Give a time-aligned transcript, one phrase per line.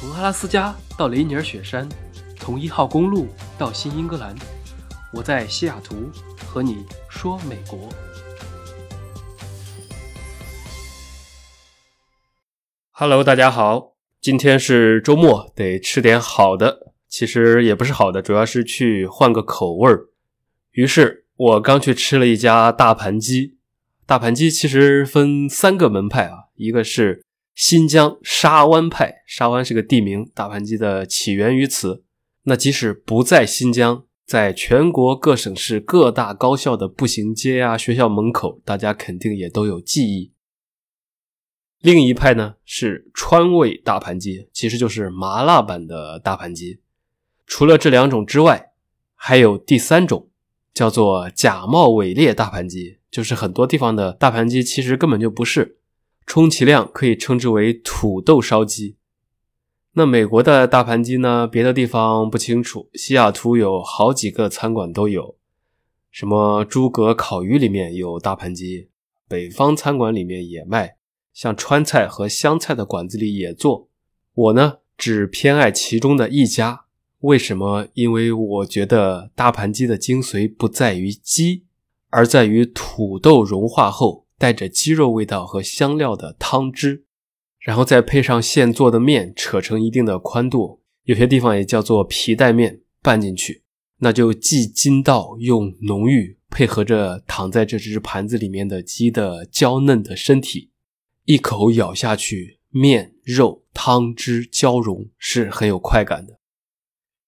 [0.00, 1.86] 从阿拉斯加到雷尼尔雪山，
[2.38, 3.28] 从一号公路
[3.58, 4.34] 到新英格兰，
[5.12, 6.10] 我在西雅图
[6.46, 7.86] 和你说美国。
[12.92, 13.92] Hello，大家好，
[14.22, 16.94] 今天是周末，得吃点好的。
[17.06, 20.06] 其实也不是好的，主要是去换个口味儿。
[20.70, 23.58] 于是我刚去吃了一家大盘鸡。
[24.06, 27.22] 大盘鸡其实分三个门派啊，一个是。
[27.60, 32.04] 新疆沙湾派，沙湾是个地名，大盘鸡的起源于此。
[32.44, 40.32] 那即使不在新疆，在全国各省市各大高校的步行街啊、学校门口，大家肯定也都有记忆。
[41.82, 46.80] 另一派呢是川味大盘鸡，其实就是麻辣版的大盘鸡。
[47.46, 48.72] 除了这两种之外，
[49.14, 50.30] 还有第三种，
[50.72, 55.76] 叫做假冒伪劣大盘鸡，就是很多地方的大盘鸡其实根本就不是。
[56.30, 58.94] 充其量可以称之为土豆烧鸡。
[59.94, 61.44] 那美国的大盘鸡呢？
[61.44, 62.88] 别的地方不清楚。
[62.94, 65.34] 西雅图有好几个餐馆都有，
[66.12, 68.90] 什么诸葛烤鱼里面有大盘鸡，
[69.26, 70.94] 北方餐馆里面也卖，
[71.34, 73.88] 像川菜和湘菜的馆子里也做。
[74.32, 76.84] 我呢只偏爱其中的一家。
[77.22, 77.88] 为什么？
[77.94, 81.64] 因为我觉得大盘鸡的精髓不在于鸡，
[82.10, 84.26] 而在于土豆融化后。
[84.40, 87.04] 带着鸡肉味道和香料的汤汁，
[87.58, 93.64] 然后再配上现做的面，扯成一定的宽度，有些地方也叫做皮带面，拌进去，
[93.98, 100.70] 那就既筋道又浓郁，配合着躺在这只盘子里面的鸡的娇嫩的身体，
[101.26, 106.40] 一口咬下去，面肉汤汁交融，是很有快感的。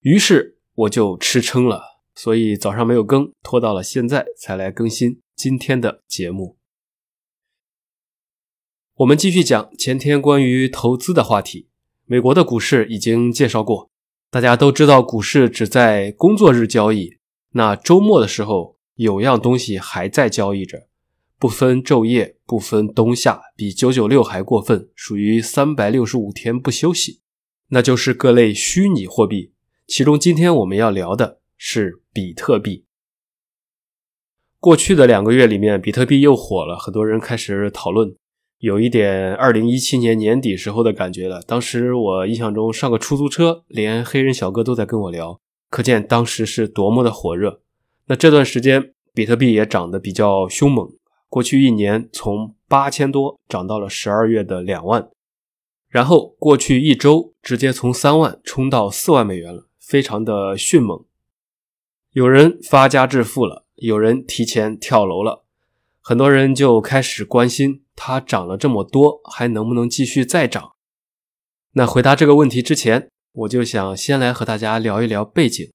[0.01, 1.83] 于是我就吃撑了，
[2.15, 6.57] 所以早上没有更，拖到了现在才来更新今天的节目。
[8.97, 11.67] 我们继续讲前天关于投资的话题。
[12.05, 13.89] 美国的股市已经介绍过，
[14.29, 17.17] 大家都知道股市只在工作日交易。
[17.53, 20.87] 那周末的时候，有样东西还在交易着，
[21.39, 27.21] 不分昼夜，不分冬夏，比九九六还过分，属于三百六十五天不休息。
[27.69, 29.53] 那就是各类虚拟货币，
[29.87, 32.85] 其中今天我们要聊的是比特币。
[34.59, 38.15] 过去的两个月里面，比特币又火了，很多人开始讨论。
[38.63, 41.41] 有一点二零一七年年底时候的感觉了。
[41.41, 45.37] 当时我印象中上个出租车，连黑人小哥都在跟我聊，
[45.69, 47.59] 可见当时是多么的火热。
[48.05, 50.87] 那这段时间，比特币也涨得比较凶猛，
[51.27, 55.09] 过去一年从八千多涨到了十二月的两万，
[55.89, 61.03] 然后过去一周直接从三万冲到四万美元了，非常的迅猛。
[62.13, 65.43] 有人发家致富了，有人提前跳楼了，
[65.99, 67.82] 很多人就开始关心。
[67.95, 70.73] 它涨了这么多，还能不能继续再涨？
[71.73, 75.71] 那回答这个问题之前，我就想先来和大家聊一聊背景，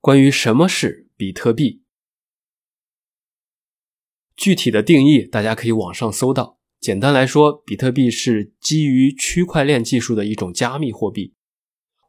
[0.00, 1.82] 关于什么是比特币。
[4.34, 6.58] 具体的定义大家可以网上搜到。
[6.80, 11.34] 简单来说，比特币是基于区块链技术的一种加密货币。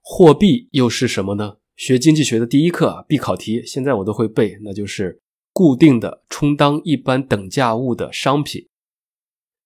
[0.02, 1.58] 货币又是什么呢？
[1.76, 5.22] 学经济学的第一课啊必考题，现在我都会背，那就是
[5.52, 8.68] 固定的充当一般等价物的商品。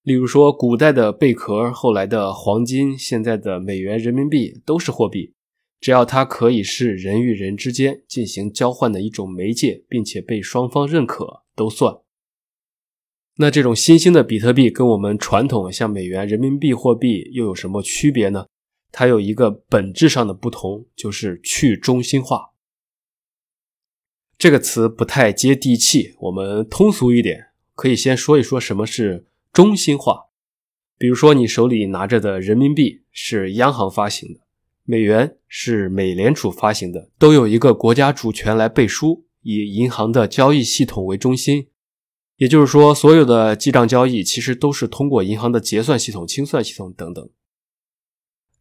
[0.07, 5.33] 例如说，古代的贝壳，后来的黄金，现在的美元、人民币都是货币，
[5.81, 11.97] 只要它可以是人与人之间进行交换的一种媒介，并且被双方认可，都算。
[13.35, 18.45] 那这种新兴的比特币跟我们传统像美元、人民币货币又有什么区别呢？
[18.93, 22.53] 它有一个本质上的不同，就是去中心化。
[24.37, 29.25] 这个词不太接地气，我们通俗一点，可以先说一说什么是。
[29.57, 30.27] 中心化，
[30.99, 34.41] 比如说你手里拿着的人民币是央行发行的，
[34.83, 41.69] 美元是美联储发行的，都有一个国家主权来背书，以银行的交易系统为中心。
[42.35, 47.27] 也就是说，所有的记账交易其实都是通过银行的结算系统、清算系统等等。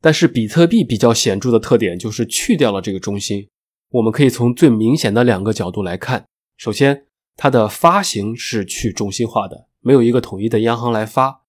[0.00, 3.50] 但是比特币比较显著的特点就是去掉了这个中心。
[3.90, 6.26] 我们可以从最明显的两个角度来看：
[6.56, 7.04] 首先，
[7.36, 9.65] 它的发行是去中心化的。
[9.86, 11.44] 没有一个统一的央行来发。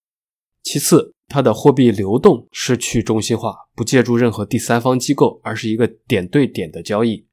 [0.61, 7.25] 其次，它的货币流动是去中心化，不借助任何第三方机构，而是一个点对点的交易。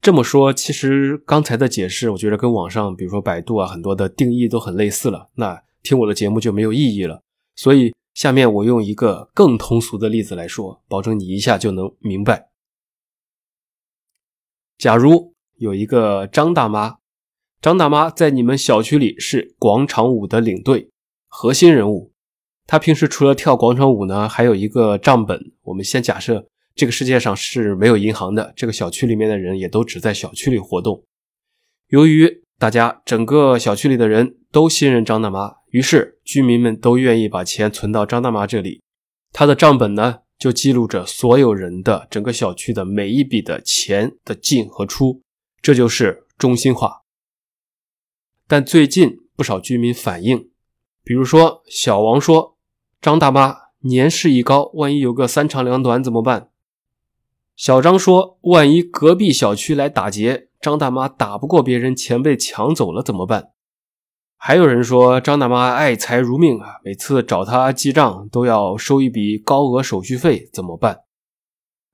[0.00, 5.30] 这么说，其实刚才的解释，我觉得跟网上，比如说百度啊，很多的定义都很类似了。
[5.34, 7.24] 那听我的节目就没有意义了。
[7.56, 12.50] 所以，下面我用一个更通俗的例子来说，保证你一下就能明白。
[14.78, 16.99] 假如有一个张大妈。
[17.60, 20.88] 张大妈在你们小区里是广场舞的领队，
[21.28, 22.10] 核心人物。
[22.66, 25.52] 她平时除了跳广场舞呢，还有一个账本。
[25.64, 31.04] 我们先假设这个世界上是没有银行的，这个小区里面的人也都只在小区里活动。
[31.88, 38.80] 由于大家整个小区里的人都信任张大妈，于是居民们都愿意把钱存到张大妈这里。
[39.34, 45.20] 他的账本呢，就记录着所有人的整个小区的每一笔的钱的进和出，
[45.60, 46.99] 这就是中心化。
[48.50, 50.48] 但最近不少居民反映，
[51.04, 52.56] 比如说小王说
[53.00, 56.48] ：“张大妈年事已高，万一有个三长两短怎么办？”
[57.54, 63.52] 小张说：“万一隔壁小区来打劫。”张大妈打不过别人，钱被抢走了怎么办？
[64.36, 71.02] 还有人说张大妈爱财如命啊，每次找她记账都要收一笔高额手续费，怎么办？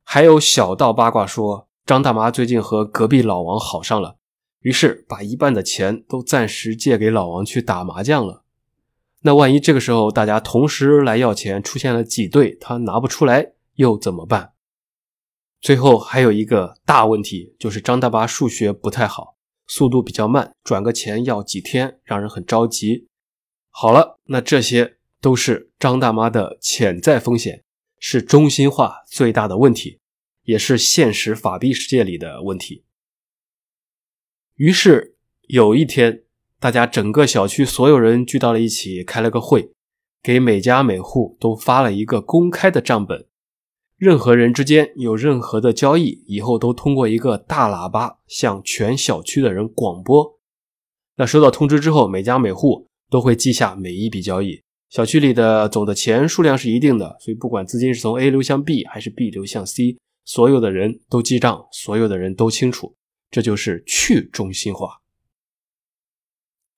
[0.03, 4.17] 还有小道八卦说张大妈最近和隔壁老王好上了，
[4.67, 8.43] 于是把一半的钱都暂时借给老王去打麻将了。
[9.23, 14.55] 那万一这个时候大家同时来要钱，出现了挤兑，他拿不出来又怎么办？
[15.61, 19.37] 最后还有一个大问题，就是张大妈数学不太好，
[19.69, 23.07] 速度比较慢，转个钱要几天，让人很着急。
[23.71, 27.63] 好了，那这些都是张大妈的潜在风险，
[28.01, 30.01] 是中心化最大的问题，
[30.43, 32.83] 也是现实法币世界里的问题。
[34.57, 35.17] 于是
[35.49, 36.23] 有一天，
[36.59, 39.71] 大家整个小区所有人聚到了一起，开了个会，
[40.23, 43.27] 给每家每户都发了一个公开的账本。
[43.99, 50.39] 任何人之间有任何的交易，以后都通过一个大喇叭向全小区的人广播。
[51.17, 54.63] 那收到通知之后，每家每户都会记下每一笔交易。
[54.89, 62.95] 小区里的总的钱数量是一定的，所以不管资金是从 A 流向 B 还是 B 流向 C，所有的人都记账，所有的人都清楚。
[63.31, 65.03] 这就是去中心化。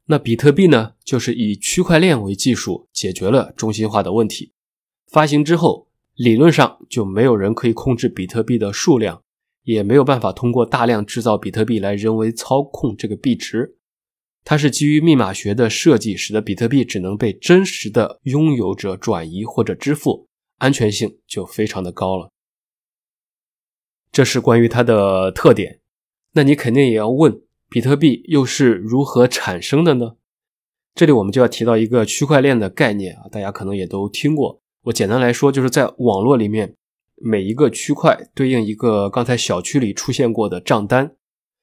[0.06, 4.52] 那比特币呢，就是以区块链为技术解决了中心化的问题。
[5.06, 5.86] 发行之后。
[6.18, 9.22] 理论上就没有人可以控制比特币的数量，
[9.62, 13.76] 也没有办法通过大量制造比特币来人为操控这个币值。
[14.42, 22.32] 它是基于密码学的设计，使得比特币只能被真实的拥有者转移或者支付，安全性就非常的高了。
[24.10, 25.78] 这是关于它的特点。
[26.38, 30.14] 那你肯定也要问，比特币又是如何产生的呢？
[30.94, 34.62] 这里我们就要提到一个区块链的概念啊，大家可能也都听过。
[34.84, 36.76] 我简单来说，就是在网络里面，
[37.16, 41.16] 每一个区块对应一个刚才小区里出现过的账单，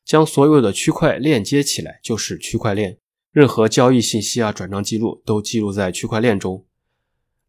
[0.04, 2.98] 将所有的区块链接起来就是区块链。
[3.32, 6.66] 任何交易信息啊、转账记录都记录在区块链中。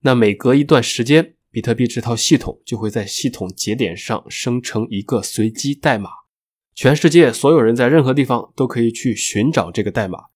[0.03, 6.11] 那每隔一段时间，比特币这套系统就会在系统节点上生成一个随机代码，
[6.77, 10.27] 全世界所有人在任何地方都可以去寻找这个代码。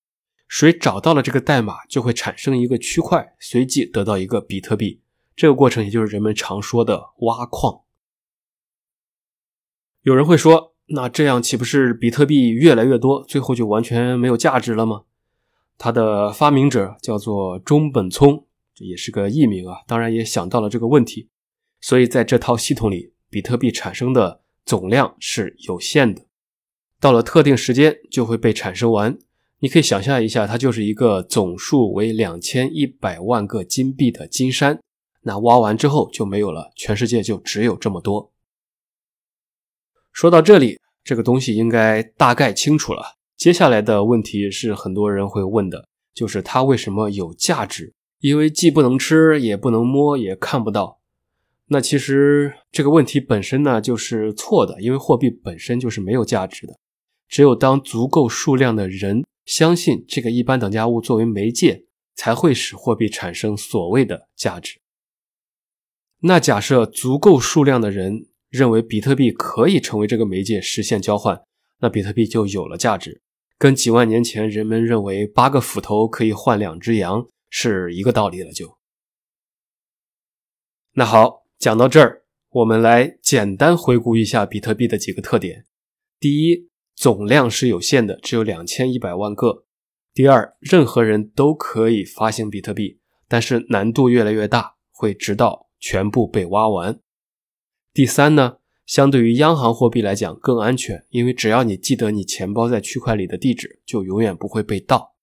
[0.47, 5.01] 谁找到了这个代码，就会产生一个区块，随即得到一个比特币。
[5.35, 7.81] 这个过程也就是人们常说的挖矿。
[10.01, 15.03] 有人会说，那这样岂不是比特币越来越多，最后就完全没有价值了吗？
[15.77, 19.81] 它的发明者叫做中本聪，这也是个艺名啊。
[19.85, 21.29] 当然也想到了这个问题，
[21.79, 26.25] 所以在这套系统里，比特币产生的总量是有限的，
[27.01, 29.17] 到了特定时间就会被产生完。
[29.59, 34.79] 你可以想象一下，它就是一个总数为两千一百万个金币的金山。
[35.23, 38.31] 那挖完之后就没有了，全世界就只有这么多。
[40.11, 43.17] 说到这里，这个东西应该大概清楚了。
[43.37, 47.93] 接下来的问题是很多人会问的，就是它为什么有价值？
[48.19, 50.99] 因为既不能吃，也不能摸，也看不到。
[51.67, 56.79] 那其实这个问题本身呢就是错的，因为货币本身就是没有价值的。
[57.31, 64.81] 只有当足够数量的人相信这个一般等价物作为媒介，才会使货币产生所谓的价值。
[66.19, 71.41] 那假设足够数量的人认为比特币可以成为这个媒介实现交换，
[71.79, 73.21] 那比特币就有了价值，
[73.57, 78.51] 跟几万年前人们认为八个斧头可以换两只羊是一个道理了。
[78.51, 78.77] 就
[80.95, 85.65] 那好，讲到这儿，我们来简单回顾一下比特币的几个特点：
[86.19, 86.69] 第一，
[87.01, 89.63] 总量是有限的，只有两千一百万个；
[90.13, 95.69] 第二，任何人都可以发行比特币，但是难度越来越大，会直到。
[95.79, 96.99] 全部被挖完。
[97.91, 105.15] 第三呢，相对于央行货币来讲更安全，因为只要你记得你钱包在区块里的地址，就永远不会被盗。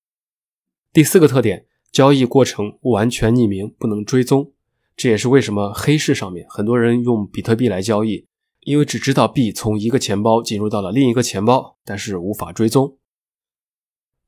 [0.93, 4.53] 第四个特点，交易过程完全匿名，不能追踪。
[4.97, 8.27] 这也是为什么黑市上面很多人用比特币来交易，
[8.69, 12.99] 因为只知道币从一个钱包进入到了另一个钱包，但是无法追踪。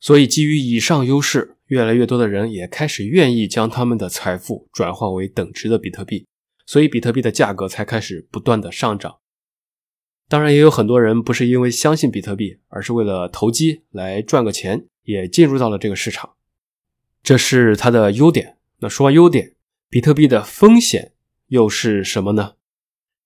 [0.00, 6.26] 所以基于以上优势，越来越多的人也开始愿意将他们的财富转换为等值的比特币，
[6.64, 9.18] 所以比特币的价格才开始不断的上涨。
[10.26, 16.30] 当然，也有很多人不是因为相信比特币，而是为了投机来赚个钱，也进入到了这个市场。
[17.22, 18.56] 这是它的优点。
[18.78, 19.54] 那说完优点，
[19.90, 21.12] 比特币的风险
[21.48, 22.54] 又是什么呢？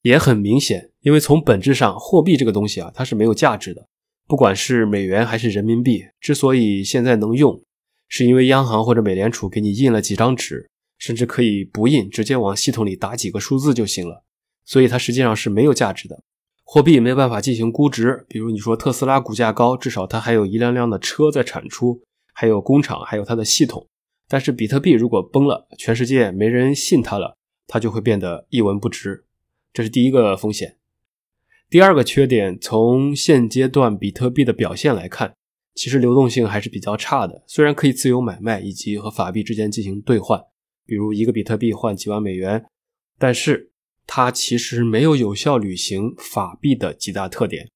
[0.03, 3.87] 也很明显，因为从本质上，货币这个东西啊，它是没有价值的。
[4.27, 7.63] 不管是美元还是人民币，之所以现在能用，
[8.09, 14.25] 是因为央行或者美联储给你印了几张纸，甚至可以不印，直接往系统里打几个数字就行了。
[14.65, 16.23] 所以它实际上是没有价值的。
[16.65, 22.01] 货币没有办法进行估值，比如你说特斯拉股价高，至少它还有一辆辆的车在产出，
[22.33, 23.87] 还有工厂，还有它的系统。
[24.27, 29.27] 但是比特币如果崩了，全世界没人信它了，它就会变得一文不值。
[29.75, 30.79] 这是第一个风险。
[31.75, 35.35] 第二个缺点，从现阶段比特币的表现来看，
[35.75, 37.43] 其实流动性还是比较差的。
[37.49, 40.41] 虽然可以自由买卖以及和法币之间进行兑换，
[40.87, 42.65] 比如一个比特币换几万美元，
[43.19, 43.73] 但是
[44.07, 47.69] 它其实没有有效履行法币的几大特点。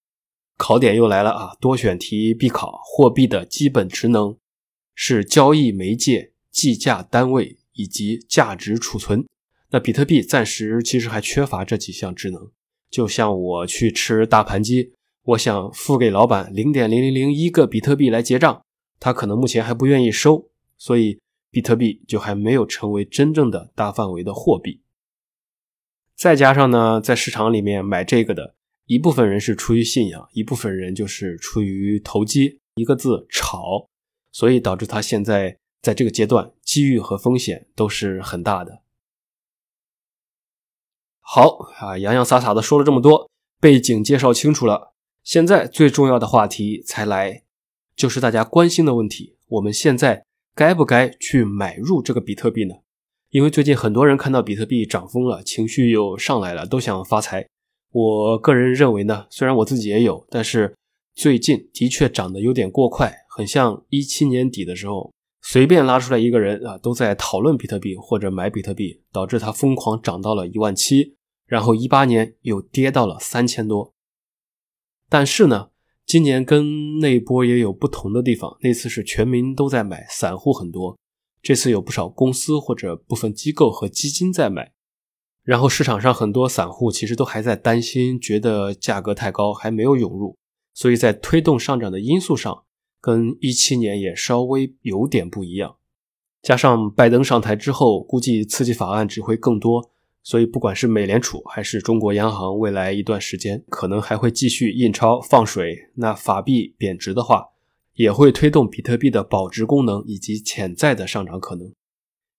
[0.56, 1.56] 考点又来了啊！
[1.60, 4.36] 多选题必考，货币的基本职能
[4.94, 9.26] 是交易媒介、计价单位以及价值储存。
[9.70, 12.52] 那比特币暂时其实还缺乏这几项职能。
[12.90, 14.92] 就像我去吃大盘鸡，
[15.24, 18.62] 我想付给老板零点零零零一个比特币来结账，
[18.98, 21.18] 他可能目前还不愿意收，所以
[21.50, 24.80] 比特币就还没有成为真正的大范围的货币。
[26.16, 28.54] 再加上呢，在市场里面买这个的
[28.86, 33.86] 一部分人是出于信仰，一部分人就是出于投机，一个字炒，
[34.32, 38.82] 所以导致他现在在这个阶段机遇和风险都是很大的。
[41.30, 43.28] 好啊，洋洋洒洒的说了这么多，
[43.60, 44.94] 背景介绍清楚了。
[45.22, 47.42] 现在最重要的话题才来，
[47.94, 52.76] 就是大家关心的问题：我们现在该不该去买入这个比特币呢？
[53.28, 57.46] 因为最近很多人看到比特币涨疯了，情绪又上来了，都想发财。
[57.92, 60.74] 我个人认为呢，虽然我自己也有，但是
[61.14, 71.16] 最近的确涨得有点过快，很像一七年底的时候，随便拉出来一个人啊，都在讨论比特币或者买比特币，导致它疯狂涨到了一万七。
[71.48, 73.94] 然后一八年又跌到了三千多，
[75.08, 75.70] 但是呢，
[76.04, 78.58] 今年跟那波也有不同的地方。
[78.60, 80.98] 那次是全民都在买，散户很多；
[81.40, 84.72] 这次有不少公司或者部分机构和基金在买。
[85.42, 90.36] 然后市场上很多散户其实都还在担心，觉得价格太高，还没有涌入。
[90.74, 92.64] 所以在推动上涨的因素上，
[93.00, 95.76] 跟一七年也稍微有点不一样。
[96.42, 99.90] 加上拜登上台之后，估计刺激法案只会更多。
[100.28, 105.74] 所以，不管是美联储还是中国央行，未来一段时间可能还会继续印钞放水。
[105.94, 107.46] 那法币贬值的话，
[107.94, 111.72] 也会推动比特币的保值功能以及潜在的上涨可能。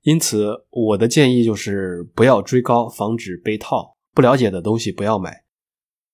[0.03, 3.95] 因此，我的建议就是不要追高，防止被套。
[4.13, 5.45] 不了解的东西不要买。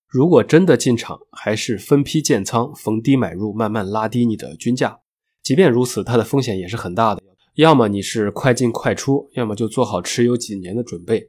[0.08, 5.00] 如果真的进场，还是分批建仓，逢低买入，慢慢拉低你的均价。
[5.42, 7.22] 即便如此，它的风险也是很大的。
[7.56, 11.28] 要么你是快进快出，要么就做好持有几年的准备。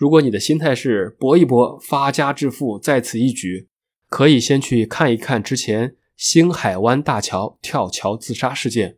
[0.00, 3.68] 如果你的心态是搏一搏，发家致富在此一举，
[4.08, 8.96] 可以先去看一看之前星海湾大桥跳桥自杀事件。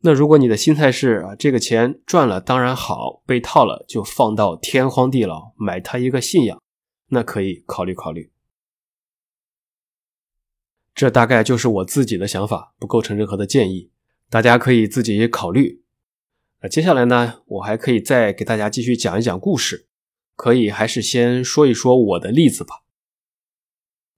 [0.00, 6.60] 那如果你的心态是啊，这个钱赚了当然好，被套了就放到天荒地老，买它一个信仰，
[7.10, 8.32] 那可以考虑考虑。
[10.96, 13.92] 这大概就是我自己的想法，不构成任何的建议，
[14.28, 15.84] 大家可以自己考虑。
[16.60, 19.86] 那接下来呢，我还可以再给大家继续讲一讲故事。
[20.34, 22.82] 可以还是先说一说我的例子吧。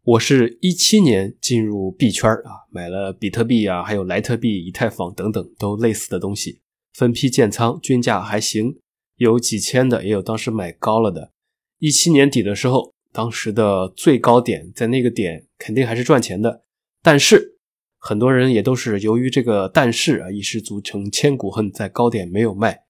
[0.02, 6.60] 我是一七年进入币圈啊，买了比特币啊，还有莱特币、以太坊等等都类似的东西，
[6.92, 8.78] 分批建仓，均价还行，
[9.16, 11.32] 有几千的，也有当时买高了的。
[11.78, 16.64] 一七年底的时候，当时的最高点在那个点肯定还是赚钱的，
[17.02, 17.56] 但是
[17.98, 22.83] 很多人也都是由于这个但是啊，一失足成千古恨，在高点没有卖。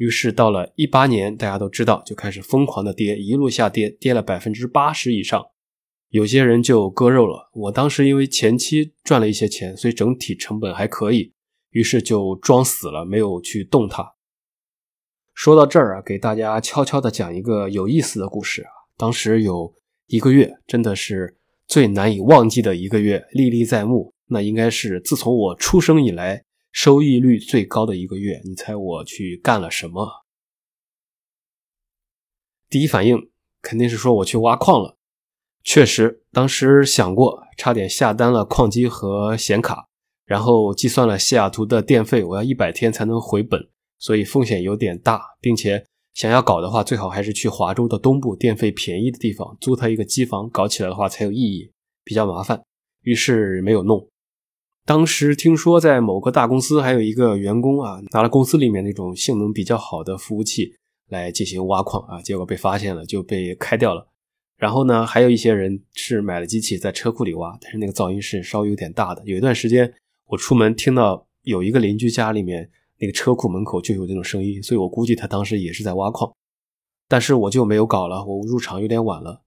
[0.00, 5.48] 于是到了一八年，大家都知道就开始疯狂的跌，一路下跌，跌了百分之八十以上。
[6.08, 7.50] 有些人就割肉了。
[7.52, 11.34] 我当时因为前期赚了一些钱，所以整体成本还可以，
[11.72, 14.14] 于是就装死了，没有去动它。
[15.34, 18.70] 说到这儿啊，给大家悄悄的讲一个有意思的故事啊。
[18.96, 19.74] 当时有
[20.06, 24.14] 一个月，真的是最难以忘记的一个月，历历在目。
[24.28, 26.46] 那应该是自从我出生以来。
[26.72, 30.24] 收益率最高的一个月，你猜我去干了什么？
[32.68, 34.96] 第一反应肯定是说我去挖矿了。
[35.62, 39.88] 确实，当时想过，差点下单了矿机和显卡，
[40.24, 45.84] 然后计算了西雅图的电费，我要一百天才能回本，所以风险有点大，并且
[46.14, 51.70] 想要搞的话，最好还是去华州的东部，电费便宜的地方租他一个机房，搞起来的话才有意义，
[52.04, 52.62] 比较麻烦，
[53.02, 54.08] 于是没有弄。
[54.90, 60.74] 当时听说在某个大公司还有一个员工啊，拿了公司里面那种性能比较好的服务器
[61.06, 64.08] 来进行挖矿啊，结果被发现了，就被开掉了。
[64.56, 69.22] 然后呢，还有一些人是买了机器在车库里挖，但是那个噪音是稍微有点大的。
[69.26, 69.94] 有一段时间，
[70.26, 72.68] 我出门听到有一个邻居家里面
[72.98, 76.32] 那个车库门口就有那种声音，所以我估计他当时也是在挖矿。
[77.06, 79.42] 但是我就没有搞了，我入场有点晚了。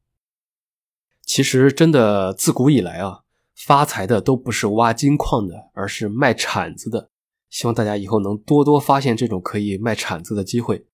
[1.25, 3.22] 其实真的自古以来啊。
[3.55, 7.09] 发财的都不是挖金矿的，而是卖铲子的。
[7.49, 10.85] 希望大家以后能多多发现这种可以卖铲子的机会。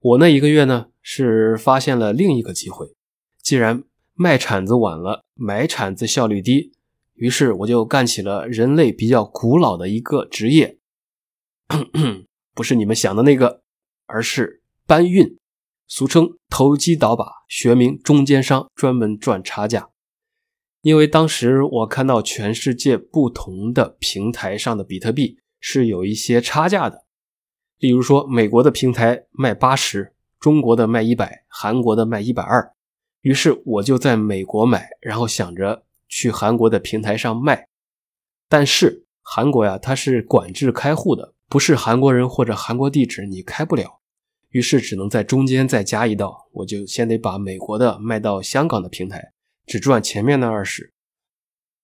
[0.00, 2.94] 我那一个月呢，是发现了另一个机会。
[3.42, 3.84] 既然
[4.14, 6.72] 卖铲子晚了，买铲子效率低，
[7.14, 10.78] 于是我就干起了人类比较古老的一个职业，
[12.54, 13.62] 不是你们想的那个，
[14.06, 15.38] 而是搬运，
[15.86, 19.90] 俗称投机倒把，学名中间商，专门赚差价。
[20.84, 27.06] 因为当时我看到全世界不同的平台上的比特币是有一些差价的，
[27.78, 32.74] 例如说美国的平台卖八十，中国的卖一百，韩国的卖一百二。
[33.22, 37.66] 于是我就在美国买，然后想着去韩国的平台上卖。
[38.50, 44.00] 但是韩国呀，它是管制开户的，不是韩国人或者韩国地址你开不了，
[44.50, 49.32] 于是只能在中间再加一道，我就先得把美国的卖到香港的平台。
[49.66, 50.92] 只赚前面那二十。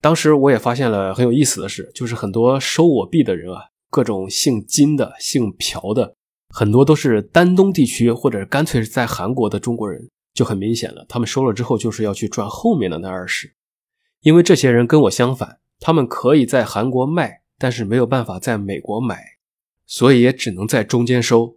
[0.00, 6.14] 当时我也发现了很有意思的事，就是很多收我币的人啊，各种姓金的、姓朴的，
[6.48, 11.04] 很多都是丹东地区或者干脆是在韩国的中国人，就很明显了。
[11.08, 13.54] 他们收了之后就是要去赚后面的那二十，
[14.22, 19.22] 因为这些人跟我相反，他们可以在韩国卖，但是没有办法在美国买，
[19.84, 21.56] 所以也只能在中间收。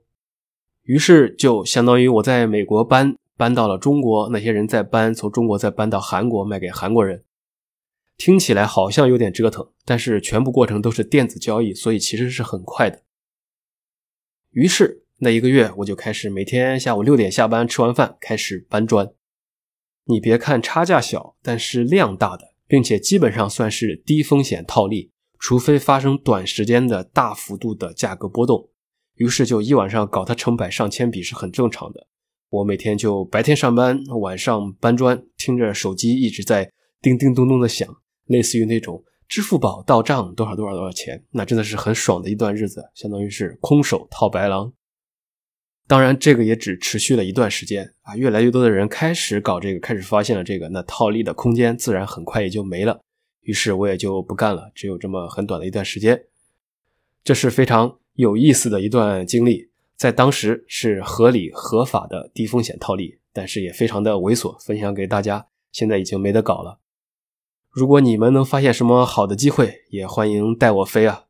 [0.84, 3.15] 于是就相当于我在美国搬。
[3.36, 7.24] 搬到了中国，那些人再搬，从中国再搬到韩国卖给韩国人，
[8.17, 13.02] 听起来好像有点折腾，但是全部过程都是电子交易，所以其实是很快的。
[14.52, 19.12] 于是那一个月，我就开始每天下午六点下班，吃完饭开始搬砖。
[20.06, 28.69] 你别看差价小，但是量大的，并且基本上算是低风险套利，除非发生短时间的大幅度的价格波动。
[29.15, 32.08] 于是就一晚上搞它成百上千笔是很正常的。
[32.54, 37.88] 我每天就白天上班，晚上搬砖，听着手机一直在叮叮咚咚的响，
[38.28, 44.72] 类似于那种支付宝到账多少多少多少钱，那真的是很爽的一段日子，相当于是空手套白狼。
[45.88, 53.02] 当然，这个也只持续了一段时间啊，越来越多的人开始搞这个，开始发现了这个，那套利的空间自然很快也就没了。
[53.42, 56.26] 于是我也就不干了，只有这么很短的一段时间，
[57.24, 59.72] 这是非常有意思的一段经历。
[59.95, 65.47] 在当时是合理合法的低风险套利，但是也非常的猥琐，分享给大家。
[65.71, 66.79] 现在已经没得搞了。
[67.69, 71.25] 如果你们能发现什么好的机会，也欢迎带我飞啊。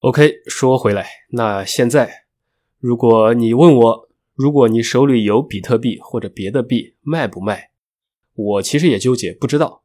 [0.00, 2.24] OK，说回来，那现在
[2.78, 7.70] 如果你问我，如果你手里有比特币或者别的币，卖不卖？
[8.34, 9.84] 我其实也纠结，不知道。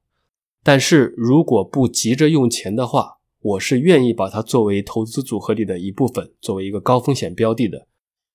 [0.64, 7.88] 但是如果不急着用钱的话，我是愿意把它作为投资组合里的一部分，作为一个高风险标的的，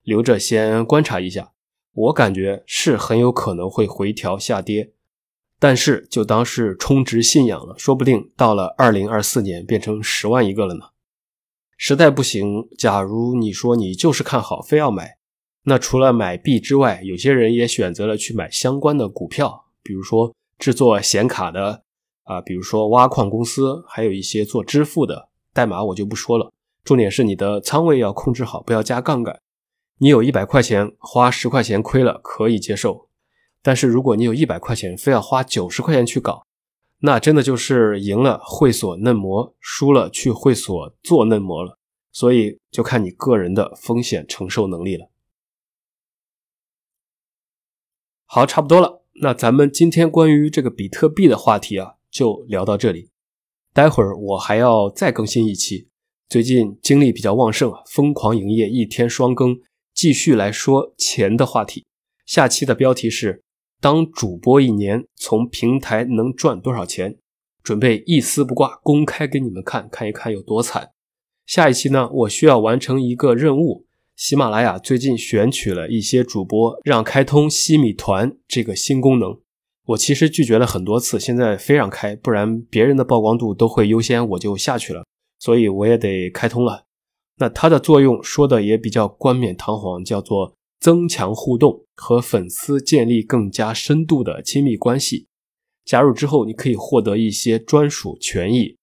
[0.03, 1.53] 留着先观察一下。
[1.93, 4.93] 我感觉是很有可能会回调下跌，
[5.59, 10.87] 但是就当是充值信仰了，说不定到了二零二四年变成十万一个了呢。
[11.77, 15.19] 实在不行，假如你说你就是看好，非要买，
[15.65, 21.84] 那除了买币之外，有些人也选择了去买相关的股票，比如说制作显卡的。
[22.25, 26.53] 啊，比如说挖矿公司，还有一些做支付的代码，我就不说了。
[26.83, 29.41] 重点是你的仓位要控制好，不要加杠杆。
[29.99, 33.09] 你有一百块钱，花十块钱亏了可以接受，
[33.63, 36.45] 但是如果你有一百块钱，非要花九十块钱去搞，
[36.99, 41.79] 那真的就是赢了会所嫩模，输了去会所做嫩模了。
[42.11, 45.11] 所以就看你个人的风险承受能力了。
[48.27, 49.03] 好，差不多了。
[49.23, 51.95] 那咱们今天关于这个比特币的话题啊。
[52.15, 53.11] 就聊到这里，
[53.73, 55.89] 待会儿我还要再更新一期。
[56.29, 59.59] 最近精力比较旺盛啊，疯狂营业，一天双更，
[59.93, 61.85] 继续来说钱的话题。
[62.25, 63.43] 下期的标题是：
[63.81, 67.19] 当主播一年从平台能赚多少钱？
[67.65, 70.91] 准备一丝不挂，公开给你们看看一看有多惨。
[71.47, 73.87] 下一期呢，我需要完成一个任务。
[74.15, 79.41] 喜马拉雅最近选取了一些主播，让开通西米团这个新功能。
[79.87, 85.05] 我其实拒绝了很多次，现在非让开，不然别人的曝光度都会优先，我就下去了。
[85.39, 86.87] 所以我也得开通了。
[87.37, 95.27] 那它的作用说的也比较冠冕堂皇，叫做增强互动，和粉丝建立更加深度的亲密关系。
[95.85, 98.79] 加入之后，你可以获得一些专属权益，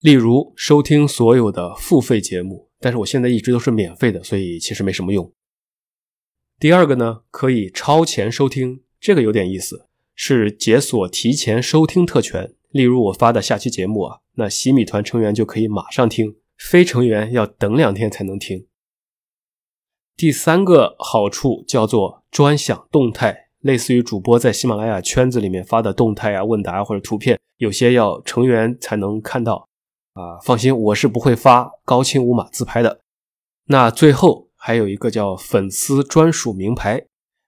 [0.00, 2.68] 例如收听所有的付费节目。
[2.80, 5.30] 但是我现在一直都是免费的，所以其实没什么用。
[6.58, 9.86] 第二个呢，可以超前收听，这个有点意思，
[10.22, 12.52] 是解锁提前收听特权。
[12.68, 18.66] 例如我发的下期节目啊，那洗米团成员就可以马上听，非成员要等两天才能听。
[20.18, 23.46] 第三个好处叫做专享动态。
[23.60, 29.66] 类似于主播在喜马拉雅圈子里面发的动态啊、问答或者图片，有些要成员才能看到
[30.12, 30.36] 啊。
[30.44, 33.00] 放心，我是不会发高清无码自拍的。
[33.68, 37.06] 那最后还有一个叫粉丝专属名牌，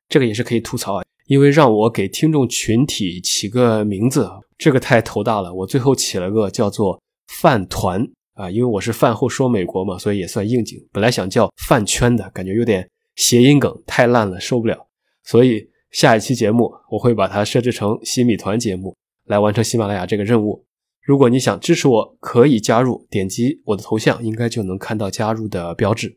[0.09, 5.53] 这个也是可以吐槽啊，因为让我给听众群体起个名字，这个太头大了。
[5.53, 10.79] 我最后起了个叫做饭团啊，因为我是饭后说美国嘛，所以也算应景。
[10.93, 14.89] 本来想叫饭圈的感觉有点谐音梗，太烂了，受不了，
[15.25, 15.69] 所以。
[15.93, 20.65] 下一期节目我会把它设置成洗米团节目，来完成喜马拉雅这个任务。
[21.03, 26.17] 如果你想支持我，可以加入，点击我的头像，应该就能看到加入的标志。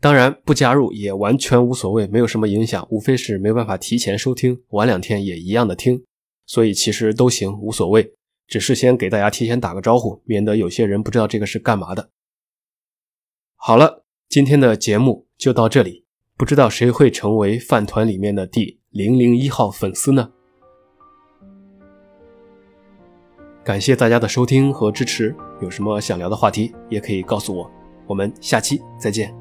[0.00, 6.04] 当然，不加入也完全无所谓，没有什么影响，无非是没办法提前收听，晚两天也一样的听，
[6.46, 8.14] 所以其实都行，无所谓。
[8.46, 12.10] 只是先给大家提前打个招呼，免得有些人不知道这个是干嘛的。
[13.56, 16.04] 好了，今天的节目就到这里，
[16.36, 18.78] 不知道谁会成为饭团里面的第。
[18.90, 20.30] 零零一号粉丝呢？
[23.62, 27.70] 感谢大家的收听和支持，有什么想聊的话题也可以告诉我。
[28.06, 29.37] 我们下期再见。